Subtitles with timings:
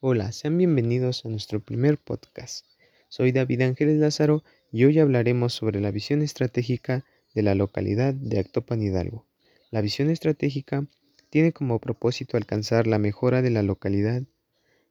[0.00, 2.64] Hola, sean bienvenidos a nuestro primer podcast.
[3.08, 8.38] Soy David Ángeles Lázaro y hoy hablaremos sobre la visión estratégica de la localidad de
[8.38, 9.26] Actopan Hidalgo.
[9.72, 10.86] La visión estratégica
[11.30, 14.22] tiene como propósito alcanzar la mejora de la localidad,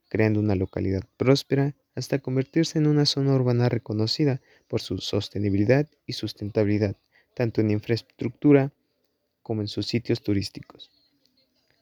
[0.09, 6.13] creando una localidad próspera hasta convertirse en una zona urbana reconocida por su sostenibilidad y
[6.13, 6.97] sustentabilidad,
[7.33, 8.73] tanto en infraestructura
[9.41, 10.91] como en sus sitios turísticos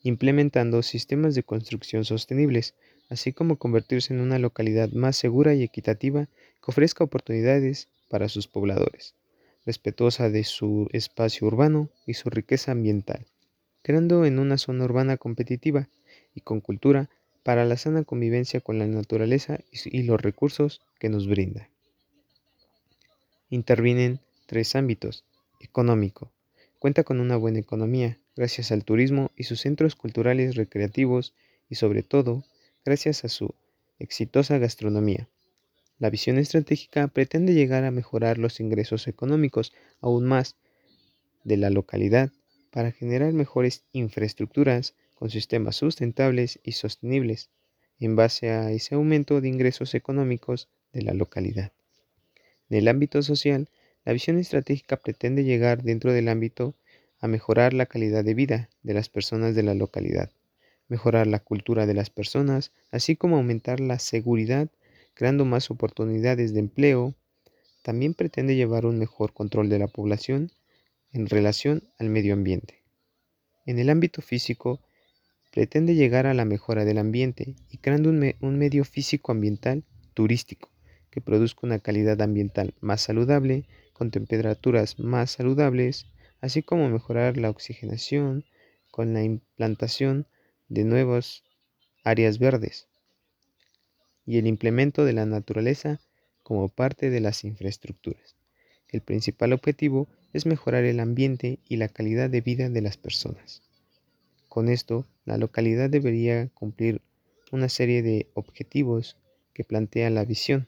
[0.06, 2.76] implementando sistemas de construcción sostenibles,
[3.10, 8.48] así como convertirse en una localidad más segura y equitativa que ofrezca oportunidades para sus
[8.48, 9.16] pobladores,
[9.66, 13.26] respetuosa de su espacio urbano y su riqueza ambiental,
[13.82, 15.88] creando en una zona urbana competitiva
[16.34, 17.10] y con cultura
[17.44, 21.70] para la sana convivencia con la naturaleza y los recursos que nos brinda.
[23.50, 25.24] Intervienen tres ámbitos,
[25.60, 26.32] económico,
[26.80, 31.34] cuenta con una buena economía, gracias al turismo y sus centros culturales recreativos
[31.70, 32.44] y sobre todo
[32.86, 33.56] gracias a su
[33.98, 35.28] exitosa gastronomía.
[35.98, 40.56] La visión estratégica pretende llegar a mejorar los ingresos económicos aún más
[41.44, 42.32] de la localidad
[42.70, 47.50] para generar mejores infraestructuras con sistemas sustentables y sostenibles
[48.00, 51.72] en base a ese aumento de ingresos económicos de la localidad.
[52.70, 53.70] En el ámbito social,
[54.04, 56.76] la visión estratégica pretende llegar dentro del ámbito
[57.20, 60.30] a mejorar la calidad de vida de las personas de la localidad,
[60.88, 64.70] mejorar la cultura de las personas, así como aumentar la seguridad,
[65.14, 67.16] creando más oportunidades de empleo.
[67.84, 70.52] También pretende llevar un mejor control de la población
[71.12, 72.84] en relación al medio ambiente.
[73.66, 74.82] En el ámbito físico,
[75.56, 80.70] pretende llegar a la mejora del ambiente y creando un, medio físico ambiental turístico
[81.10, 86.08] que produzca una calidad ambiental más saludable, con temperaturas más saludables,
[86.42, 88.44] así como mejorar la oxigenación
[88.92, 90.28] con la implantación
[90.68, 91.44] de nuevas
[92.04, 92.88] áreas verdes
[94.26, 96.00] y el implemento de la naturaleza
[96.44, 98.36] como parte de las infraestructuras.
[98.90, 103.62] El principal objetivo es mejorar el ambiente y la calidad de vida de las personas.
[104.48, 107.02] Con esto, la localidad debería cumplir
[107.52, 109.18] una serie de objetivos
[109.54, 110.68] que plantea la visión.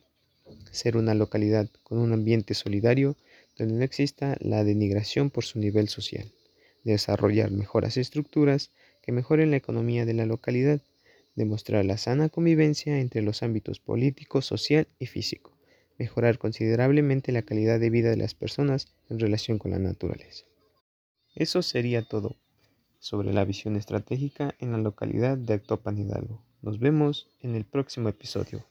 [0.72, 3.16] Ser una localidad con un ambiente solidario
[3.58, 6.32] donde no exista la denigración por su nivel social,
[6.84, 8.72] desarrollar mejoras estructuras
[9.08, 10.82] que mejoren la economía de la localidad,
[11.34, 15.58] demostrar la sana convivencia entre los ámbitos político, social y físico,
[15.98, 20.44] mejorar considerablemente la calidad de vida de las personas en relación con la naturaleza.
[21.36, 22.36] Eso sería todo
[23.00, 26.44] sobre la visión estratégica en la localidad de Actopan Hidalgo.
[26.62, 28.66] Nos vemos en el próximo episodio.